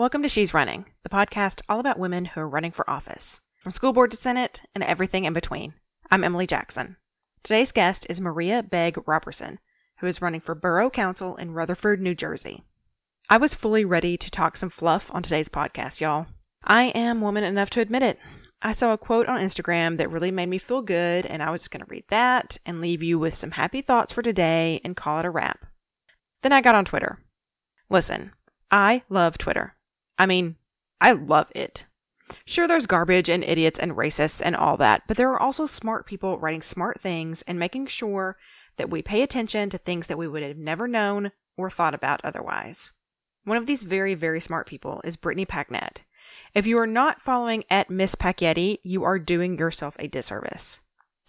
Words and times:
Welcome 0.00 0.22
to 0.22 0.30
She's 0.30 0.54
Running, 0.54 0.86
the 1.02 1.10
podcast 1.10 1.60
all 1.68 1.78
about 1.78 1.98
women 1.98 2.24
who 2.24 2.40
are 2.40 2.48
running 2.48 2.70
for 2.70 2.88
office, 2.88 3.42
from 3.62 3.70
school 3.70 3.92
board 3.92 4.10
to 4.12 4.16
Senate 4.16 4.62
and 4.74 4.82
everything 4.82 5.26
in 5.26 5.34
between. 5.34 5.74
I'm 6.10 6.24
Emily 6.24 6.46
Jackson. 6.46 6.96
Today's 7.42 7.70
guest 7.70 8.06
is 8.08 8.18
Maria 8.18 8.62
Begg 8.62 8.96
Roberson, 9.06 9.58
who 9.98 10.06
is 10.06 10.22
running 10.22 10.40
for 10.40 10.54
Borough 10.54 10.88
Council 10.88 11.36
in 11.36 11.52
Rutherford, 11.52 12.00
New 12.00 12.14
Jersey. 12.14 12.64
I 13.28 13.36
was 13.36 13.54
fully 13.54 13.84
ready 13.84 14.16
to 14.16 14.30
talk 14.30 14.56
some 14.56 14.70
fluff 14.70 15.10
on 15.14 15.22
today's 15.22 15.50
podcast, 15.50 16.00
y'all. 16.00 16.28
I 16.64 16.84
am 16.84 17.20
woman 17.20 17.44
enough 17.44 17.68
to 17.68 17.82
admit 17.82 18.02
it. 18.02 18.18
I 18.62 18.72
saw 18.72 18.94
a 18.94 18.96
quote 18.96 19.28
on 19.28 19.38
Instagram 19.38 19.98
that 19.98 20.10
really 20.10 20.30
made 20.30 20.48
me 20.48 20.56
feel 20.56 20.80
good, 20.80 21.26
and 21.26 21.42
I 21.42 21.50
was 21.50 21.68
going 21.68 21.84
to 21.84 21.90
read 21.90 22.04
that 22.08 22.56
and 22.64 22.80
leave 22.80 23.02
you 23.02 23.18
with 23.18 23.34
some 23.34 23.50
happy 23.50 23.82
thoughts 23.82 24.14
for 24.14 24.22
today 24.22 24.80
and 24.82 24.96
call 24.96 25.18
it 25.18 25.26
a 25.26 25.30
wrap. 25.30 25.66
Then 26.40 26.54
I 26.54 26.62
got 26.62 26.74
on 26.74 26.86
Twitter. 26.86 27.18
Listen, 27.90 28.32
I 28.70 29.02
love 29.10 29.36
Twitter. 29.36 29.76
I 30.20 30.26
mean, 30.26 30.56
I 31.00 31.12
love 31.12 31.50
it. 31.54 31.86
Sure, 32.44 32.68
there's 32.68 32.84
garbage 32.84 33.30
and 33.30 33.42
idiots 33.42 33.78
and 33.78 33.92
racists 33.92 34.42
and 34.44 34.54
all 34.54 34.76
that, 34.76 35.04
but 35.08 35.16
there 35.16 35.30
are 35.30 35.40
also 35.40 35.64
smart 35.64 36.04
people 36.04 36.38
writing 36.38 36.60
smart 36.60 37.00
things 37.00 37.40
and 37.46 37.58
making 37.58 37.86
sure 37.86 38.36
that 38.76 38.90
we 38.90 39.00
pay 39.00 39.22
attention 39.22 39.70
to 39.70 39.78
things 39.78 40.08
that 40.08 40.18
we 40.18 40.28
would 40.28 40.42
have 40.42 40.58
never 40.58 40.86
known 40.86 41.32
or 41.56 41.70
thought 41.70 41.94
about 41.94 42.20
otherwise. 42.22 42.92
One 43.44 43.56
of 43.56 43.64
these 43.64 43.82
very, 43.82 44.14
very 44.14 44.42
smart 44.42 44.66
people 44.66 45.00
is 45.04 45.16
Brittany 45.16 45.46
Packnett. 45.46 46.02
If 46.54 46.66
you 46.66 46.78
are 46.78 46.86
not 46.86 47.22
following 47.22 47.64
at 47.70 47.88
Miss 47.88 48.14
Packyetti, 48.14 48.80
you 48.82 49.02
are 49.04 49.18
doing 49.18 49.58
yourself 49.58 49.96
a 49.98 50.06
disservice. 50.06 50.80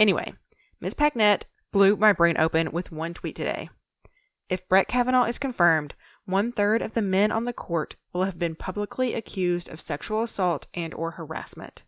Anyway, 0.01 0.33
Miss 0.81 0.93
Packnett 0.93 1.43
blew 1.71 1.95
my 1.95 2.11
brain 2.11 2.35
open 2.37 2.73
with 2.73 2.91
one 2.91 3.13
tweet 3.13 3.37
today. 3.37 3.69
If 4.49 4.67
Brett 4.67 4.89
Kavanaugh 4.89 5.23
is 5.23 5.37
confirmed, 5.37 5.93
one 6.32 6.51
third 6.51 6.82
of 6.82 6.93
the 6.93 7.01
men 7.01 7.32
on 7.32 7.46
the 7.46 7.54
court 7.54 7.96
will 8.13 8.24
have 8.24 8.40
been 8.40 8.55
publicly 8.55 9.13
accused 9.13 9.70
of 9.70 9.82
sexual 9.82 10.24
assault 10.24 10.68
and 10.73 10.93
or 10.93 11.12
harassment. 11.12 11.84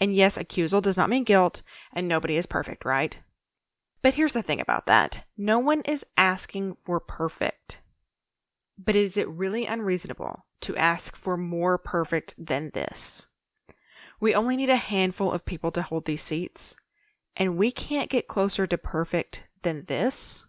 And 0.00 0.14
yes, 0.14 0.36
accusal 0.36 0.82
does 0.82 0.96
not 0.96 1.08
mean 1.08 1.24
guilt, 1.24 1.62
and 1.92 2.08
nobody 2.08 2.36
is 2.36 2.46
perfect, 2.46 2.84
right? 2.84 3.18
But 4.02 4.14
here's 4.14 4.32
the 4.32 4.42
thing 4.42 4.60
about 4.60 4.86
that. 4.86 5.24
No 5.36 5.58
one 5.58 5.80
is 5.82 6.04
asking 6.16 6.74
for 6.74 7.00
perfect. 7.00 7.80
But 8.76 8.96
is 8.96 9.16
it 9.16 9.28
really 9.28 9.64
unreasonable 9.66 10.44
to 10.60 10.76
ask 10.76 11.16
for 11.16 11.36
more 11.36 11.78
perfect 11.78 12.34
than 12.36 12.70
this? 12.74 13.28
We 14.20 14.34
only 14.34 14.56
need 14.56 14.70
a 14.70 14.76
handful 14.76 15.32
of 15.32 15.44
people 15.44 15.70
to 15.72 15.82
hold 15.82 16.04
these 16.04 16.22
seats, 16.22 16.74
and 17.36 17.56
we 17.56 17.70
can't 17.70 18.10
get 18.10 18.28
closer 18.28 18.66
to 18.66 18.76
perfect 18.76 19.44
than 19.62 19.84
this. 19.86 20.44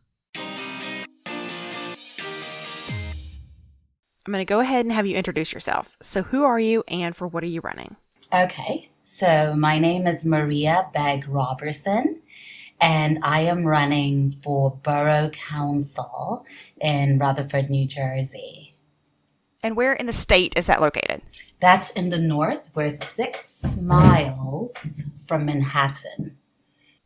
I'm 4.26 4.31
going 4.31 4.44
to 4.44 4.50
go 4.50 4.59
ahead 4.59 4.86
and 4.86 4.92
have 4.92 5.06
you 5.06 5.16
introduce 5.16 5.54
yourself. 5.54 5.98
So, 6.02 6.23
who 6.23 6.44
are 6.44 6.59
you 6.59 6.84
and 6.88 7.16
for 7.16 7.28
what 7.28 7.44
are 7.44 7.48
you 7.48 7.62
running? 7.62 7.95
Okay, 8.34 8.90
so 9.04 9.56
my 9.56 9.78
name 9.78 10.08
is 10.08 10.26
Maria 10.26 10.90
Begg 10.92 11.28
Roberson, 11.28 12.23
and 12.81 13.20
I 13.22 13.42
am 13.42 13.68
running 13.68 14.31
for 14.31 14.72
Borough 14.72 15.30
Council 15.31 16.44
in 16.81 17.20
Rutherford, 17.20 17.70
New 17.70 17.86
Jersey. 17.86 18.76
And 19.62 19.78
where 19.78 19.94
in 19.94 20.08
the 20.08 20.14
state 20.14 20.53
is 20.58 20.66
that 20.66 20.81
located? 20.81 21.22
That's 21.59 21.92
in 21.92 22.09
the 22.09 22.18
north. 22.18 22.72
We're 22.73 22.90
six 22.90 23.78
miles 23.78 24.73
from 25.28 25.46
Manhattan. 25.46 26.38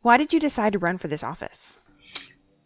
Why 0.00 0.16
did 0.16 0.32
you 0.32 0.40
decide 0.40 0.72
to 0.72 0.78
run 0.78 0.96
for 0.96 1.08
this 1.08 1.22
office? 1.22 1.78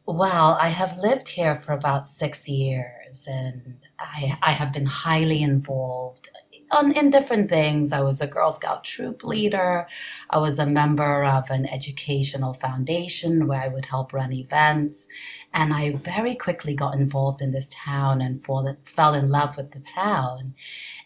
Well, 0.07 0.57
I 0.61 0.69
have 0.69 0.99
lived 0.99 1.29
here 1.31 1.57
for 1.57 1.73
about 1.73 2.07
six 2.07 2.49
years 2.49 3.04
and 3.27 3.79
I, 3.99 4.37
I 4.43 4.53
have 4.53 4.73
been 4.73 4.87
highly 4.87 5.43
involved 5.43 6.29
on, 6.71 6.93
in 6.93 7.11
different 7.11 7.49
things. 7.49 7.93
I 7.93 8.01
was 8.01 8.21
a 8.21 8.27
Girl 8.27 8.51
Scout 8.51 8.85
troop 8.85 9.25
leader. 9.25 9.87
I 10.31 10.39
was 10.39 10.59
a 10.59 10.67
member 10.67 11.25
of 11.25 11.51
an 11.51 11.67
educational 11.67 12.55
foundation 12.55 13.47
where 13.47 13.63
I 13.63 13.69
would 13.69 13.87
help 13.87 14.13
run 14.13 14.33
events. 14.33 15.07
And 15.53 15.73
I 15.73 15.93
very 15.93 16.35
quickly 16.35 16.75
got 16.75 16.95
involved 16.95 17.41
in 17.41 17.53
this 17.53 17.69
town 17.69 18.21
and 18.21 18.43
fall, 18.43 18.77
fell 18.85 19.15
in 19.15 19.29
love 19.31 19.57
with 19.57 19.71
the 19.73 19.81
town. 19.81 20.55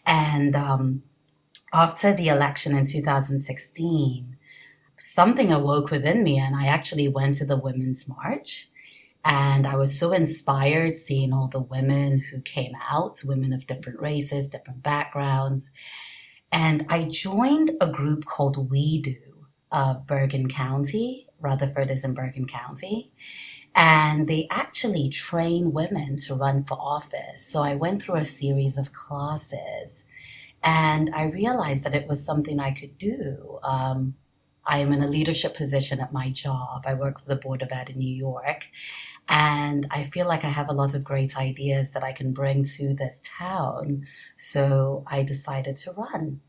And 0.05 0.55
um, 0.55 1.03
after 1.71 2.13
the 2.13 2.29
election 2.29 2.75
in 2.75 2.85
2016, 2.85 4.37
something 4.97 5.51
awoke 5.51 5.91
within 5.91 6.23
me 6.23 6.37
and 6.37 6.55
I 6.55 6.65
actually 6.65 7.07
went 7.07 7.35
to 7.35 7.45
the 7.45 7.57
Women's 7.57 8.07
March 8.07 8.68
and 9.23 9.67
I 9.67 9.75
was 9.75 9.97
so 9.97 10.11
inspired 10.11 10.95
seeing 10.95 11.33
all 11.33 11.47
the 11.47 11.59
women 11.59 12.19
who 12.31 12.41
came 12.41 12.73
out, 12.89 13.21
women 13.25 13.53
of 13.53 13.67
different 13.67 13.99
races, 13.99 14.49
different 14.49 14.81
backgrounds. 14.81 15.71
And 16.51 16.85
I 16.89 17.03
joined 17.03 17.71
a 17.81 17.87
group 17.87 18.25
called 18.25 18.69
We 18.69 19.01
Do 19.01 19.15
of 19.71 20.07
Bergen 20.07 20.47
County. 20.47 21.27
Rutherford 21.39 21.91
is 21.91 22.03
in 22.03 22.13
Bergen 22.13 22.45
County. 22.45 23.11
And 23.75 24.27
they 24.27 24.47
actually 24.49 25.09
train 25.09 25.73
women 25.73 26.17
to 26.25 26.33
run 26.35 26.63
for 26.63 26.75
office. 26.75 27.45
So 27.45 27.61
I 27.61 27.75
went 27.75 28.01
through 28.01 28.15
a 28.15 28.25
series 28.25 28.77
of 28.77 28.93
classes 28.93 30.05
and 30.63 31.09
I 31.15 31.25
realized 31.25 31.83
that 31.83 31.95
it 31.95 32.07
was 32.07 32.25
something 32.25 32.59
I 32.59 32.71
could 32.71 32.97
do. 32.97 33.59
Um, 33.63 34.15
I 34.69 34.77
am 34.77 34.93
in 34.93 35.01
a 35.01 35.07
leadership 35.07 35.55
position 35.55 35.99
at 35.99 36.13
my 36.13 36.29
job. 36.29 36.83
I 36.85 36.93
work 36.93 37.19
for 37.19 37.27
the 37.27 37.35
Board 37.35 37.63
of 37.63 37.71
Ed 37.71 37.89
in 37.89 37.97
New 37.97 38.15
York. 38.15 38.69
And 39.27 39.87
I 39.89 40.03
feel 40.03 40.27
like 40.27 40.45
I 40.45 40.49
have 40.49 40.69
a 40.69 40.73
lot 40.73 40.93
of 40.93 41.03
great 41.03 41.35
ideas 41.35 41.93
that 41.93 42.03
I 42.03 42.11
can 42.11 42.33
bring 42.33 42.63
to 42.77 42.93
this 42.93 43.19
town. 43.23 44.05
So 44.37 45.03
I 45.07 45.23
decided 45.23 45.75
to 45.77 45.91
run. 45.93 46.41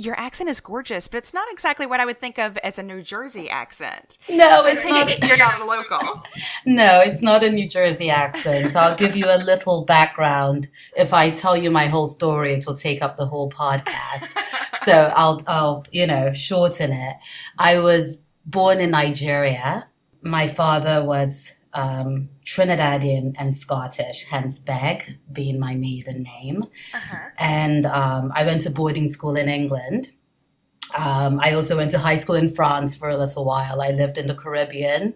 Your 0.00 0.16
accent 0.16 0.48
is 0.48 0.60
gorgeous, 0.60 1.08
but 1.08 1.16
it's 1.16 1.34
not 1.34 1.48
exactly 1.50 1.84
what 1.84 1.98
I 1.98 2.04
would 2.04 2.20
think 2.20 2.38
of 2.38 2.56
as 2.58 2.78
a 2.78 2.84
New 2.84 3.02
Jersey 3.02 3.50
accent. 3.50 4.16
No, 4.30 4.60
so 4.62 4.68
it's 4.68 4.84
not. 4.84 5.28
You're 5.28 5.36
not 5.36 5.60
a 5.60 5.64
local. 5.64 6.22
no, 6.66 7.02
it's 7.04 7.20
not 7.20 7.42
a 7.42 7.50
New 7.50 7.68
Jersey 7.68 8.08
accent. 8.08 8.70
So 8.70 8.78
I'll 8.78 8.94
give 8.94 9.16
you 9.16 9.26
a 9.26 9.38
little 9.38 9.84
background. 9.84 10.68
If 10.96 11.12
I 11.12 11.30
tell 11.30 11.56
you 11.56 11.72
my 11.72 11.86
whole 11.86 12.06
story, 12.06 12.52
it 12.52 12.64
will 12.64 12.76
take 12.76 13.02
up 13.02 13.16
the 13.16 13.26
whole 13.26 13.50
podcast. 13.50 14.38
so 14.84 15.12
I'll, 15.16 15.42
I'll, 15.48 15.84
you 15.90 16.06
know, 16.06 16.32
shorten 16.32 16.92
it. 16.92 17.16
I 17.58 17.80
was 17.80 18.18
born 18.46 18.80
in 18.80 18.92
Nigeria. 18.92 19.88
My 20.22 20.46
father 20.46 21.02
was 21.04 21.56
um, 21.74 22.30
Trinidadian 22.44 23.34
and 23.38 23.54
Scottish, 23.54 24.24
hence 24.24 24.58
Begg 24.58 25.18
being 25.30 25.58
my 25.58 25.74
maiden 25.74 26.22
name. 26.22 26.64
Uh-huh. 26.94 27.16
And 27.38 27.86
um, 27.86 28.32
I 28.34 28.44
went 28.44 28.62
to 28.62 28.70
boarding 28.70 29.08
school 29.10 29.36
in 29.36 29.48
England. 29.48 30.12
Um, 30.96 31.38
I 31.42 31.52
also 31.52 31.76
went 31.76 31.90
to 31.92 31.98
high 31.98 32.16
school 32.16 32.36
in 32.36 32.48
France 32.48 32.96
for 32.96 33.08
a 33.08 33.16
little 33.16 33.44
while. 33.44 33.82
I 33.82 33.90
lived 33.90 34.18
in 34.18 34.26
the 34.26 34.34
Caribbean. 34.34 35.14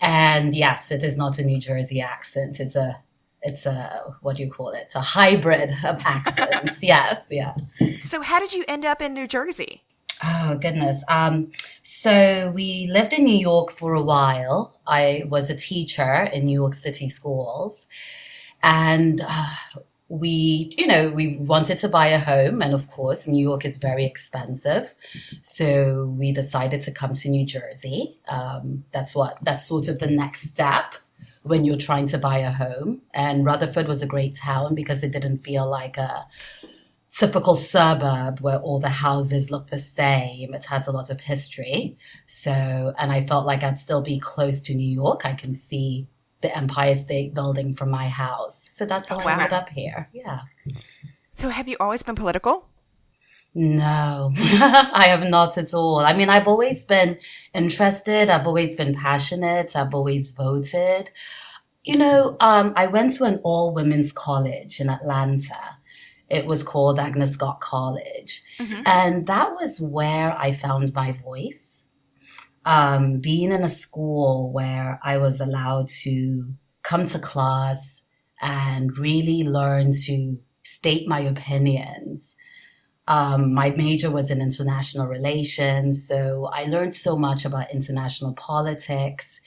And 0.00 0.54
yes, 0.54 0.90
it 0.90 1.02
is 1.02 1.16
not 1.16 1.38
a 1.38 1.44
New 1.44 1.58
Jersey 1.58 2.00
accent. 2.00 2.60
It's 2.60 2.76
a 2.76 3.02
it's 3.42 3.64
a 3.64 4.16
what 4.22 4.36
do 4.36 4.42
you 4.42 4.50
call 4.50 4.70
it? 4.70 4.82
It's 4.82 4.94
a 4.94 5.00
hybrid 5.00 5.70
of 5.84 6.00
accents. 6.04 6.82
yes, 6.82 7.28
yes. 7.30 7.74
So 8.02 8.20
how 8.22 8.40
did 8.40 8.52
you 8.52 8.64
end 8.66 8.84
up 8.84 9.00
in 9.00 9.14
New 9.14 9.26
Jersey? 9.26 9.85
Oh 10.24 10.56
goodness. 10.60 11.04
Um, 11.08 11.50
so 11.82 12.50
we 12.54 12.88
lived 12.90 13.12
in 13.12 13.24
New 13.24 13.38
York 13.38 13.70
for 13.70 13.94
a 13.94 14.02
while. 14.02 14.78
I 14.86 15.24
was 15.28 15.50
a 15.50 15.56
teacher 15.56 16.28
in 16.32 16.46
New 16.46 16.58
York 16.58 16.74
City 16.74 17.08
schools, 17.08 17.86
and 18.62 19.20
uh, 19.26 19.54
we, 20.08 20.74
you 20.78 20.86
know, 20.86 21.10
we 21.10 21.36
wanted 21.36 21.78
to 21.78 21.88
buy 21.88 22.06
a 22.08 22.18
home, 22.18 22.62
and 22.62 22.72
of 22.72 22.88
course, 22.88 23.28
New 23.28 23.42
York 23.42 23.64
is 23.64 23.76
very 23.76 24.06
expensive. 24.06 24.94
So 25.42 26.06
we 26.06 26.32
decided 26.32 26.80
to 26.82 26.92
come 26.92 27.14
to 27.14 27.28
New 27.28 27.44
Jersey. 27.44 28.18
Um, 28.28 28.84
that's 28.92 29.14
what. 29.14 29.38
That's 29.42 29.66
sort 29.66 29.88
of 29.88 29.98
the 29.98 30.08
next 30.08 30.48
step 30.48 30.94
when 31.42 31.64
you're 31.64 31.76
trying 31.76 32.06
to 32.06 32.18
buy 32.18 32.38
a 32.38 32.50
home. 32.50 33.02
And 33.12 33.44
Rutherford 33.44 33.86
was 33.86 34.02
a 34.02 34.06
great 34.06 34.34
town 34.34 34.74
because 34.74 35.04
it 35.04 35.12
didn't 35.12 35.38
feel 35.38 35.68
like 35.68 35.96
a 35.98 36.26
typical 37.16 37.56
suburb 37.56 38.40
where 38.40 38.58
all 38.58 38.78
the 38.78 38.90
houses 38.90 39.50
look 39.50 39.68
the 39.68 39.78
same. 39.78 40.52
It 40.52 40.66
has 40.66 40.86
a 40.86 40.92
lot 40.92 41.08
of 41.08 41.22
history. 41.22 41.96
So, 42.26 42.92
and 42.98 43.10
I 43.10 43.22
felt 43.22 43.46
like 43.46 43.62
I'd 43.62 43.78
still 43.78 44.02
be 44.02 44.18
close 44.18 44.60
to 44.62 44.74
New 44.74 44.88
York. 44.88 45.24
I 45.24 45.32
can 45.32 45.54
see 45.54 46.08
the 46.42 46.54
Empire 46.54 46.94
State 46.94 47.32
Building 47.32 47.72
from 47.72 47.90
my 47.90 48.08
house. 48.08 48.68
So 48.70 48.84
that's 48.84 49.08
how 49.08 49.16
oh, 49.16 49.24
wow. 49.24 49.28
I 49.28 49.32
ended 49.32 49.52
up 49.54 49.70
here. 49.70 50.10
Yeah. 50.12 50.40
So, 51.32 51.48
have 51.48 51.68
you 51.68 51.76
always 51.80 52.02
been 52.02 52.14
political? 52.14 52.68
No, 53.54 54.32
I 54.36 55.06
have 55.08 55.26
not 55.26 55.56
at 55.56 55.72
all. 55.72 56.00
I 56.00 56.12
mean, 56.12 56.28
I've 56.28 56.46
always 56.46 56.84
been 56.84 57.18
interested. 57.54 58.28
I've 58.28 58.46
always 58.46 58.76
been 58.76 58.94
passionate. 58.94 59.74
I've 59.74 59.94
always 59.94 60.30
voted. 60.30 61.10
You 61.82 61.96
know, 61.96 62.36
um, 62.40 62.74
I 62.76 62.86
went 62.86 63.14
to 63.16 63.24
an 63.24 63.40
all 63.42 63.72
women's 63.72 64.12
college 64.12 64.78
in 64.78 64.90
Atlanta 64.90 65.75
it 66.28 66.46
was 66.46 66.62
called 66.62 66.98
Agnes 66.98 67.32
Scott 67.32 67.60
College. 67.60 68.42
Mm-hmm. 68.58 68.82
And 68.84 69.26
that 69.26 69.52
was 69.52 69.80
where 69.80 70.36
I 70.38 70.52
found 70.52 70.92
my 70.94 71.12
voice. 71.12 71.84
Um, 72.64 73.20
being 73.20 73.52
in 73.52 73.62
a 73.62 73.68
school 73.68 74.50
where 74.50 74.98
I 75.04 75.18
was 75.18 75.40
allowed 75.40 75.86
to 76.02 76.54
come 76.82 77.06
to 77.06 77.18
class 77.20 78.02
and 78.40 78.98
really 78.98 79.44
learn 79.44 79.92
to 80.06 80.38
state 80.64 81.08
my 81.08 81.20
opinions. 81.20 82.34
Um, 83.08 83.54
my 83.54 83.70
major 83.70 84.10
was 84.10 84.32
in 84.32 84.42
international 84.42 85.06
relations, 85.06 86.08
so 86.08 86.50
I 86.52 86.64
learned 86.64 86.96
so 86.96 87.16
much 87.16 87.44
about 87.44 87.72
international 87.72 88.34
politics. 88.34 89.40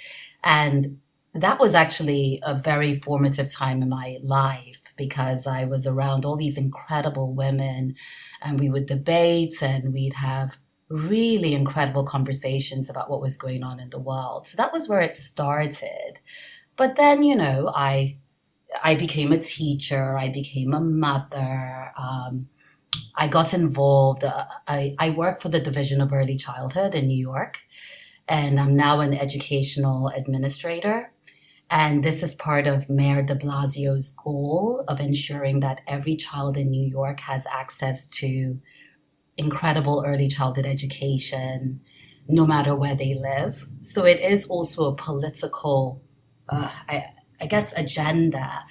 And 0.43 0.99
that 1.33 1.59
was 1.59 1.75
actually 1.75 2.39
a 2.43 2.55
very 2.55 2.95
formative 2.95 3.51
time 3.51 3.81
in 3.81 3.89
my 3.89 4.17
life 4.23 4.93
because 4.97 5.45
I 5.45 5.65
was 5.65 5.85
around 5.85 6.25
all 6.25 6.35
these 6.35 6.57
incredible 6.57 7.33
women 7.33 7.95
and 8.41 8.59
we 8.59 8.69
would 8.69 8.87
debate 8.87 9.61
and 9.61 9.93
we'd 9.93 10.15
have 10.15 10.57
really 10.89 11.53
incredible 11.53 12.03
conversations 12.03 12.89
about 12.89 13.09
what 13.09 13.21
was 13.21 13.37
going 13.37 13.63
on 13.63 13.79
in 13.79 13.91
the 13.91 13.99
world. 13.99 14.47
So 14.47 14.57
that 14.57 14.73
was 14.73 14.89
where 14.89 15.01
it 15.01 15.15
started. 15.15 16.19
But 16.75 16.95
then, 16.95 17.23
you 17.23 17.35
know, 17.35 17.71
I 17.75 18.17
I 18.83 18.95
became 18.95 19.31
a 19.31 19.39
teacher, 19.39 20.17
I 20.17 20.29
became 20.29 20.73
a 20.73 20.79
mother. 20.81 21.91
Um, 21.97 22.49
I 23.15 23.27
got 23.27 23.53
involved. 23.53 24.23
Uh, 24.23 24.45
I, 24.67 24.95
I 24.99 25.11
work 25.11 25.41
for 25.41 25.49
the 25.49 25.59
Division 25.59 26.01
of 26.01 26.13
Early 26.13 26.37
Childhood 26.37 26.95
in 26.95 27.07
New 27.07 27.17
York, 27.17 27.59
and 28.27 28.59
I'm 28.59 28.73
now 28.73 28.99
an 29.01 29.13
educational 29.13 30.09
administrator. 30.09 31.11
And 31.71 32.03
this 32.03 32.23
is 32.23 32.33
part 32.33 32.65
of 32.65 32.89
Mayor 32.89 33.21
de 33.21 33.35
Blasio's 33.35 34.09
goal 34.09 34.83
of 34.87 34.99
ensuring 34.99 35.59
that 35.59 35.81
every 35.87 36.15
child 36.15 36.57
in 36.57 36.71
New 36.71 36.87
York 36.87 37.19
has 37.21 37.45
access 37.45 38.07
to 38.17 38.59
incredible 39.37 40.03
early 40.05 40.27
childhood 40.27 40.65
education, 40.65 41.81
no 42.27 42.45
matter 42.45 42.75
where 42.75 42.95
they 42.95 43.13
live. 43.13 43.67
So 43.81 44.03
it 44.03 44.19
is 44.19 44.45
also 44.47 44.91
a 44.91 44.95
political, 44.95 46.01
uh, 46.47 46.69
I, 46.87 47.05
I 47.39 47.45
guess, 47.45 47.71
agenda. 47.77 48.65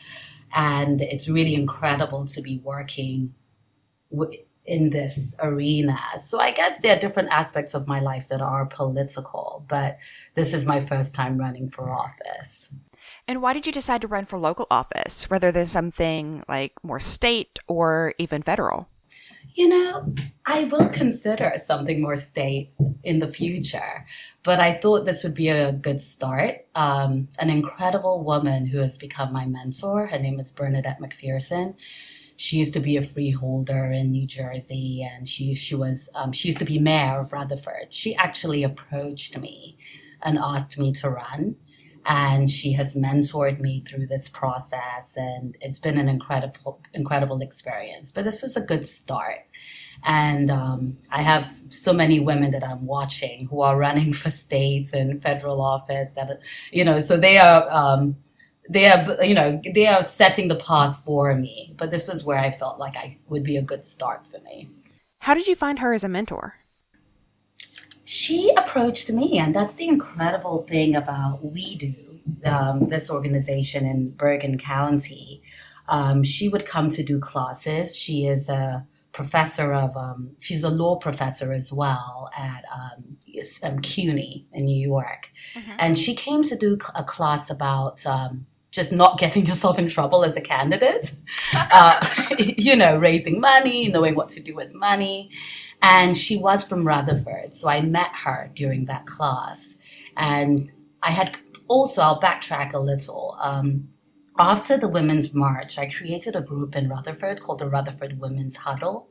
And 0.54 1.00
it's 1.00 1.28
really 1.28 1.54
incredible 1.54 2.26
to 2.26 2.42
be 2.42 2.58
working 2.58 3.34
w- 4.10 4.42
in 4.64 4.90
this 4.90 5.34
arena. 5.40 5.98
So 6.20 6.40
I 6.40 6.50
guess 6.50 6.80
there 6.80 6.96
are 6.96 7.00
different 7.00 7.30
aspects 7.30 7.74
of 7.74 7.88
my 7.88 8.00
life 8.00 8.28
that 8.28 8.42
are 8.42 8.66
political, 8.66 9.64
but 9.68 9.98
this 10.34 10.52
is 10.52 10.66
my 10.66 10.80
first 10.80 11.14
time 11.14 11.38
running 11.38 11.70
for 11.70 11.90
office. 11.90 12.70
And 13.28 13.42
why 13.42 13.52
did 13.52 13.66
you 13.66 13.72
decide 13.72 14.00
to 14.00 14.08
run 14.08 14.24
for 14.24 14.38
local 14.38 14.66
office 14.70 15.30
rather 15.30 15.52
than 15.52 15.66
something 15.66 16.42
like 16.48 16.72
more 16.82 16.98
state 16.98 17.58
or 17.68 18.14
even 18.16 18.42
federal? 18.42 18.88
You 19.52 19.68
know, 19.68 20.14
I 20.46 20.64
will 20.64 20.88
consider 20.88 21.52
something 21.56 22.00
more 22.00 22.16
state 22.16 22.72
in 23.02 23.18
the 23.18 23.30
future, 23.30 24.06
but 24.42 24.60
I 24.60 24.72
thought 24.72 25.04
this 25.04 25.24
would 25.24 25.34
be 25.34 25.48
a 25.48 25.72
good 25.72 26.00
start. 26.00 26.66
Um, 26.74 27.28
an 27.38 27.50
incredible 27.50 28.24
woman 28.24 28.66
who 28.66 28.78
has 28.78 28.96
become 28.96 29.32
my 29.32 29.44
mentor, 29.44 30.06
her 30.06 30.18
name 30.18 30.40
is 30.40 30.50
Bernadette 30.50 31.00
McPherson. 31.00 31.74
She 32.36 32.56
used 32.56 32.72
to 32.74 32.80
be 32.80 32.96
a 32.96 33.02
freeholder 33.02 33.86
in 33.86 34.10
New 34.10 34.26
Jersey, 34.26 35.02
and 35.02 35.28
she 35.28 35.54
she 35.54 35.74
was 35.74 36.08
um, 36.14 36.30
she 36.32 36.48
used 36.48 36.60
to 36.60 36.64
be 36.64 36.78
mayor 36.78 37.18
of 37.18 37.32
Rutherford. 37.32 37.92
She 37.92 38.14
actually 38.14 38.62
approached 38.62 39.36
me 39.38 39.76
and 40.22 40.38
asked 40.38 40.78
me 40.78 40.92
to 40.92 41.10
run 41.10 41.56
and 42.06 42.50
she 42.50 42.72
has 42.72 42.94
mentored 42.94 43.60
me 43.60 43.80
through 43.80 44.06
this 44.06 44.28
process 44.28 45.16
and 45.16 45.56
it's 45.60 45.78
been 45.78 45.98
an 45.98 46.08
incredible 46.08 46.80
incredible 46.94 47.40
experience. 47.40 48.12
But 48.12 48.24
this 48.24 48.42
was 48.42 48.56
a 48.56 48.60
good 48.60 48.86
start. 48.86 49.46
And 50.04 50.48
um, 50.50 50.98
i 51.10 51.22
have 51.22 51.50
so 51.70 51.92
many 51.92 52.20
women 52.20 52.52
that 52.52 52.62
i'm 52.62 52.86
watching 52.86 53.48
who 53.48 53.62
are 53.62 53.76
running 53.76 54.12
for 54.12 54.30
states 54.30 54.92
and 54.92 55.20
federal 55.20 55.60
office 55.60 56.14
that 56.14 56.40
you 56.70 56.84
know 56.84 57.00
so 57.00 57.16
they 57.16 57.36
are 57.38 57.68
um, 57.70 58.16
they 58.70 58.86
are 58.86 59.24
you 59.24 59.34
know 59.34 59.60
they 59.74 59.86
are 59.86 60.02
setting 60.02 60.48
the 60.48 60.56
path 60.56 61.02
for 61.04 61.34
me. 61.34 61.74
But 61.76 61.90
this 61.90 62.08
was 62.08 62.24
where 62.24 62.38
i 62.38 62.50
felt 62.50 62.78
like 62.78 62.96
i 62.96 63.18
would 63.28 63.42
be 63.42 63.56
a 63.56 63.62
good 63.62 63.84
start 63.84 64.26
for 64.26 64.40
me. 64.40 64.68
How 65.20 65.34
did 65.34 65.48
you 65.48 65.56
find 65.56 65.80
her 65.80 65.92
as 65.92 66.04
a 66.04 66.08
mentor 66.08 66.54
she 68.10 68.50
approached 68.56 69.12
me, 69.12 69.38
and 69.38 69.54
that's 69.54 69.74
the 69.74 69.86
incredible 69.86 70.62
thing 70.62 70.96
about 70.96 71.44
We 71.44 71.76
Do, 71.76 71.94
um, 72.42 72.86
this 72.86 73.10
organization 73.10 73.84
in 73.84 74.12
Bergen 74.12 74.56
County. 74.56 75.42
Um, 75.90 76.22
she 76.22 76.48
would 76.48 76.64
come 76.64 76.88
to 76.88 77.02
do 77.02 77.20
classes. 77.20 77.94
She 77.94 78.24
is 78.24 78.48
a 78.48 78.86
professor 79.12 79.74
of, 79.74 79.94
um, 79.94 80.30
she's 80.40 80.64
a 80.64 80.70
law 80.70 80.96
professor 80.96 81.52
as 81.52 81.70
well 81.70 82.30
at 82.34 82.64
um, 82.74 83.18
um 83.62 83.78
CUNY 83.80 84.46
in 84.54 84.64
New 84.64 84.88
York. 84.88 85.30
Mm-hmm. 85.52 85.72
And 85.78 85.98
she 85.98 86.14
came 86.14 86.42
to 86.44 86.56
do 86.56 86.78
a 86.96 87.04
class 87.04 87.50
about 87.50 88.06
um, 88.06 88.46
just 88.70 88.90
not 88.90 89.18
getting 89.18 89.44
yourself 89.50 89.78
in 89.78 89.86
trouble 89.86 90.24
as 90.24 90.34
a 90.34 90.40
candidate, 90.40 91.14
uh, 91.54 92.00
you 92.38 92.74
know, 92.74 92.96
raising 92.96 93.38
money, 93.38 93.88
knowing 93.88 94.14
what 94.14 94.30
to 94.30 94.40
do 94.40 94.56
with 94.56 94.74
money. 94.74 95.30
And 95.80 96.16
she 96.16 96.36
was 96.36 96.64
from 96.64 96.86
Rutherford. 96.86 97.54
So 97.54 97.68
I 97.68 97.80
met 97.80 98.10
her 98.24 98.50
during 98.54 98.86
that 98.86 99.06
class. 99.06 99.76
And 100.16 100.72
I 101.02 101.12
had 101.12 101.36
also, 101.68 102.02
I'll 102.02 102.20
backtrack 102.20 102.72
a 102.72 102.78
little. 102.78 103.36
Um, 103.40 103.88
after 104.38 104.76
the 104.76 104.88
Women's 104.88 105.34
March, 105.34 105.78
I 105.78 105.90
created 105.90 106.36
a 106.36 106.42
group 106.42 106.76
in 106.76 106.88
Rutherford 106.88 107.40
called 107.40 107.60
the 107.60 107.68
Rutherford 107.68 108.20
Women's 108.20 108.58
Huddle. 108.58 109.08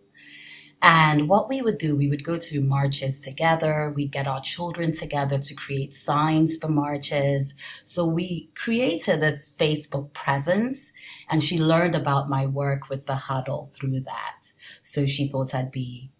And 0.82 1.28
what 1.28 1.50
we 1.50 1.62
would 1.62 1.80
do, 1.80 1.96
we 1.96 2.08
would 2.08 2.24
go 2.24 2.38
to 2.38 2.62
marches 2.62 3.20
together. 3.22 3.92
We'd 3.96 4.12
get 4.12 4.28
our 4.28 4.40
children 4.40 4.94
together 4.94 5.40
to 5.40 5.56
create 5.56 5.94
signs 5.94 6.56
for 6.56 6.70
marches. 6.70 7.56
So 7.82 8.06
we 8.06 8.52
created 8.54 9.24
a 9.24 9.34
Facebook 9.34 10.14
presence 10.14 10.92
and 11.30 11.44
she 11.44 11.60
learned 11.60 11.96
about 11.96 12.30
my 12.30 12.46
work 12.46 12.90
with 12.90 13.08
the 13.08 13.16
huddle 13.16 13.66
through 13.66 14.02
that. 14.02 14.54
So 14.84 15.08
she 15.08 15.28
thought 15.28 15.56
I'd 15.56 15.72
be 15.72 16.12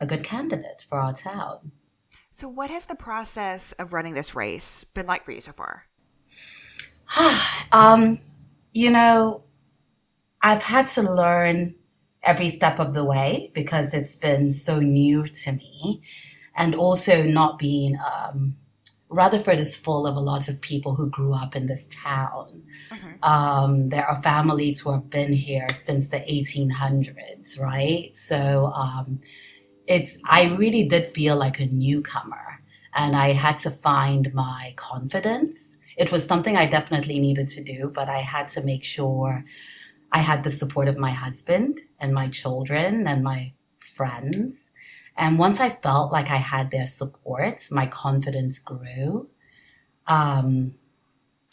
a 0.00 0.06
good 0.06 0.24
candidate 0.24 0.84
for 0.88 0.98
our 0.98 1.12
town. 1.12 1.72
So, 2.30 2.48
what 2.48 2.70
has 2.70 2.86
the 2.86 2.94
process 2.94 3.72
of 3.72 3.92
running 3.92 4.14
this 4.14 4.34
race 4.34 4.84
been 4.84 5.06
like 5.06 5.24
for 5.24 5.32
you 5.32 5.40
so 5.40 5.52
far? 5.52 5.86
um, 7.72 8.20
you 8.72 8.90
know, 8.90 9.44
I've 10.42 10.62
had 10.62 10.86
to 10.88 11.02
learn 11.02 11.74
every 12.22 12.50
step 12.50 12.78
of 12.78 12.92
the 12.92 13.04
way 13.04 13.50
because 13.54 13.94
it's 13.94 14.16
been 14.16 14.52
so 14.52 14.80
new 14.80 15.26
to 15.26 15.52
me. 15.52 16.02
And 16.54 16.74
also 16.74 17.22
not 17.22 17.58
being, 17.58 17.96
um, 17.96 18.56
Rutherford 19.08 19.58
is 19.58 19.76
full 19.76 20.06
of 20.06 20.16
a 20.16 20.20
lot 20.20 20.48
of 20.48 20.60
people 20.60 20.96
who 20.96 21.08
grew 21.08 21.32
up 21.32 21.54
in 21.54 21.66
this 21.66 21.86
town. 21.86 22.64
Mm-hmm. 22.90 23.24
Um, 23.24 23.88
there 23.90 24.06
are 24.06 24.20
families 24.20 24.80
who 24.80 24.92
have 24.92 25.08
been 25.08 25.32
here 25.32 25.68
since 25.72 26.08
the 26.08 26.18
1800s, 26.18 27.60
right? 27.60 28.14
So, 28.14 28.66
um, 28.74 29.20
it's 29.86 30.18
I 30.24 30.54
really 30.54 30.88
did 30.88 31.06
feel 31.08 31.36
like 31.36 31.60
a 31.60 31.66
newcomer 31.66 32.60
and 32.94 33.14
I 33.14 33.32
had 33.32 33.58
to 33.58 33.70
find 33.70 34.32
my 34.34 34.74
confidence. 34.76 35.76
It 35.96 36.12
was 36.12 36.26
something 36.26 36.56
I 36.56 36.66
definitely 36.66 37.18
needed 37.18 37.48
to 37.48 37.62
do, 37.62 37.90
but 37.94 38.08
I 38.08 38.18
had 38.18 38.48
to 38.50 38.62
make 38.62 38.84
sure 38.84 39.44
I 40.12 40.20
had 40.20 40.44
the 40.44 40.50
support 40.50 40.88
of 40.88 40.98
my 40.98 41.10
husband 41.10 41.80
and 41.98 42.14
my 42.14 42.28
children 42.28 43.06
and 43.06 43.22
my 43.22 43.52
friends. 43.78 44.70
And 45.16 45.38
once 45.38 45.60
I 45.60 45.70
felt 45.70 46.12
like 46.12 46.30
I 46.30 46.36
had 46.36 46.70
their 46.70 46.86
support, 46.86 47.66
my 47.70 47.86
confidence 47.86 48.58
grew. 48.58 49.30
Um, 50.06 50.76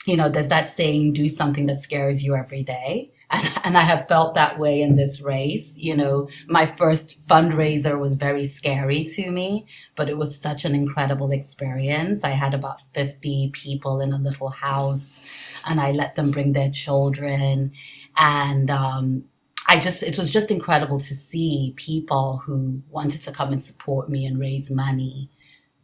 you 0.06 0.18
know, 0.18 0.30
there's 0.30 0.50
that 0.50 0.70
saying, 0.70 1.14
do 1.14 1.30
something 1.30 1.66
that 1.68 1.80
scares 1.80 2.24
you 2.24 2.36
every 2.36 2.64
day. 2.64 3.13
And, 3.34 3.52
and 3.64 3.78
I 3.78 3.82
have 3.82 4.08
felt 4.08 4.36
that 4.36 4.60
way 4.60 4.82
in 4.82 4.96
this 4.96 5.22
race. 5.22 5.76
You 5.76 5.96
know, 5.96 6.30
my 6.48 6.68
first 6.68 7.28
fundraiser 7.28 8.00
was 8.00 8.16
very 8.16 8.46
scary 8.46 9.04
to 9.16 9.32
me, 9.32 9.66
but 9.96 10.08
it 10.08 10.18
was 10.18 10.40
such 10.40 10.66
an 10.66 10.76
incredible 10.76 11.32
experience. 11.32 12.24
I 12.24 12.30
had 12.30 12.54
about 12.54 12.80
50 12.82 13.50
people 13.52 14.02
in 14.02 14.14
a 14.14 14.18
little 14.20 14.50
house 14.50 15.20
and 15.66 15.82
I 15.82 15.92
let 15.92 16.16
them 16.16 16.30
bring 16.32 16.54
their 16.54 16.70
children. 16.70 17.72
And, 18.18 18.70
um, 18.70 19.26
I 19.68 19.80
just, 19.80 20.04
it 20.04 20.20
was 20.20 20.30
just 20.30 20.52
incredible 20.52 21.00
to 21.00 21.16
see 21.16 21.74
people 21.78 22.44
who 22.46 22.84
wanted 22.90 23.22
to 23.22 23.32
come 23.32 23.52
and 23.54 23.64
support 23.64 24.10
me 24.10 24.26
and 24.26 24.38
raise 24.38 24.70
money 24.70 25.30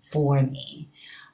for 0.02 0.42
me 0.44 0.88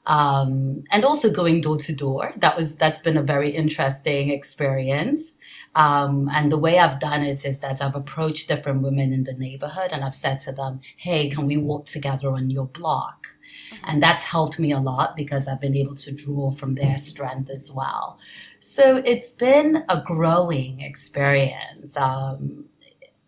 um, 0.05 0.83
and 0.91 1.03
also 1.03 1.31
going 1.31 1.61
door 1.61 1.77
to 1.77 1.93
door. 1.93 2.33
That 2.37 2.55
was 2.55 2.75
that's 2.75 3.01
been 3.01 3.17
a 3.17 3.23
very 3.23 3.51
interesting 3.51 4.29
experience. 4.29 5.33
Um, 5.73 6.29
and 6.33 6.51
the 6.51 6.57
way 6.57 6.79
I've 6.79 6.99
done 6.99 7.23
it 7.23 7.43
is 7.43 7.59
that 7.59 7.81
I've 7.81 7.95
approached 7.95 8.47
different 8.47 8.81
women 8.81 9.11
in 9.11 9.25
the 9.25 9.33
neighborhood 9.33 9.89
and 9.91 10.03
I've 10.03 10.15
said 10.15 10.39
to 10.39 10.51
them, 10.51 10.81
"Hey, 10.95 11.29
can 11.29 11.45
we 11.45 11.57
walk 11.57 11.85
together 11.85 12.29
on 12.31 12.49
your 12.49 12.67
block?" 12.67 13.27
Mm-hmm. 13.71 13.85
And 13.85 14.03
that's 14.03 14.25
helped 14.25 14.59
me 14.59 14.71
a 14.71 14.79
lot 14.79 15.15
because 15.15 15.47
I've 15.47 15.61
been 15.61 15.75
able 15.75 15.95
to 15.95 16.11
draw 16.11 16.51
from 16.51 16.75
their 16.75 16.97
strength 16.97 17.49
as 17.49 17.71
well. 17.71 18.19
So 18.59 18.97
it's 19.05 19.29
been 19.29 19.83
a 19.89 20.01
growing 20.01 20.81
experience. 20.81 21.95
Um, 21.97 22.65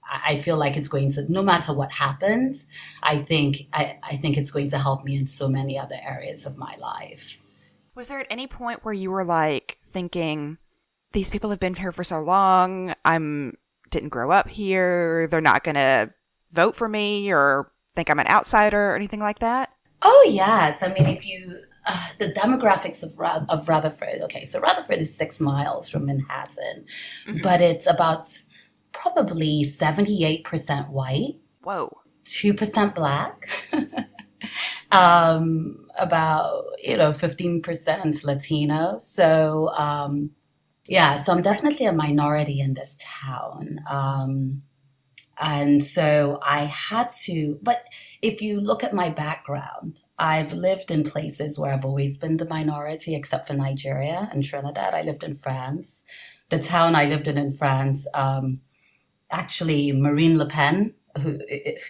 I 0.09 0.37
feel 0.37 0.57
like 0.57 0.77
it's 0.77 0.89
going 0.89 1.11
to, 1.11 1.31
no 1.31 1.43
matter 1.43 1.73
what 1.73 1.91
happens, 1.93 2.65
I 3.03 3.19
think, 3.19 3.67
I, 3.73 3.99
I 4.03 4.15
think 4.17 4.37
it's 4.37 4.51
going 4.51 4.69
to 4.69 4.77
help 4.77 5.03
me 5.03 5.15
in 5.15 5.27
so 5.27 5.47
many 5.47 5.77
other 5.77 5.97
areas 6.01 6.45
of 6.45 6.57
my 6.57 6.75
life. 6.79 7.37
Was 7.95 8.07
there 8.07 8.19
at 8.19 8.27
any 8.29 8.47
point 8.47 8.83
where 8.83 8.93
you 8.93 9.11
were 9.11 9.25
like 9.25 9.79
thinking, 9.91 10.57
these 11.13 11.29
people 11.29 11.49
have 11.49 11.59
been 11.59 11.75
here 11.75 11.91
for 11.91 12.03
so 12.03 12.21
long, 12.21 12.93
I'm 13.03 13.57
didn't 13.89 14.09
grow 14.09 14.31
up 14.31 14.49
here, 14.49 15.27
they're 15.27 15.41
not 15.41 15.63
going 15.63 15.75
to 15.75 16.13
vote 16.51 16.75
for 16.75 16.87
me 16.87 17.31
or 17.31 17.71
think 17.95 18.09
I'm 18.09 18.19
an 18.19 18.27
outsider 18.27 18.91
or 18.91 18.95
anything 18.95 19.19
like 19.19 19.39
that? 19.39 19.71
Oh, 20.01 20.29
yes. 20.29 20.83
I 20.83 20.89
mean, 20.89 21.07
if 21.07 21.25
you, 21.25 21.61
uh, 21.85 22.07
the 22.19 22.31
demographics 22.31 23.01
of, 23.01 23.19
of 23.49 23.67
Rutherford, 23.67 24.21
okay, 24.23 24.43
so 24.43 24.59
Rutherford 24.59 24.99
is 24.99 25.15
six 25.15 25.39
miles 25.39 25.89
from 25.89 26.05
Manhattan, 26.05 26.85
mm-hmm. 27.25 27.41
but 27.41 27.61
it's 27.61 27.87
about 27.87 28.27
probably 29.01 29.63
78% 29.63 30.89
white. 30.89 31.35
Whoa. 31.63 31.91
2% 32.25 32.95
black. 32.95 33.47
um, 34.91 35.85
about, 35.97 36.63
you 36.83 36.97
know, 36.97 37.11
15% 37.11 38.23
Latino. 38.23 38.99
So, 38.99 39.69
um, 39.69 40.31
yeah, 40.87 41.17
so 41.17 41.33
I'm 41.33 41.41
definitely 41.41 41.85
a 41.85 41.93
minority 41.93 42.59
in 42.59 42.73
this 42.73 42.95
town. 42.99 43.79
Um, 43.89 44.63
and 45.39 45.83
so 45.83 46.39
I 46.43 46.61
had 46.61 47.09
to, 47.25 47.59
but 47.61 47.83
if 48.21 48.41
you 48.41 48.59
look 48.59 48.83
at 48.83 48.93
my 48.93 49.09
background, 49.09 50.01
I've 50.17 50.53
lived 50.53 50.89
in 50.89 51.03
places 51.03 51.59
where 51.59 51.71
I've 51.71 51.85
always 51.85 52.17
been 52.17 52.37
the 52.37 52.47
minority, 52.47 53.15
except 53.15 53.47
for 53.47 53.53
Nigeria 53.53 54.29
and 54.31 54.43
Trinidad. 54.43 54.95
I 54.95 55.03
lived 55.03 55.23
in 55.23 55.35
France. 55.35 56.03
The 56.49 56.57
town 56.59 56.95
I 56.95 57.05
lived 57.05 57.27
in 57.27 57.37
in 57.37 57.51
France, 57.51 58.07
um, 58.15 58.61
actually, 59.31 59.91
Marine 59.91 60.37
Le 60.37 60.45
Pen, 60.45 60.93
who 61.19 61.39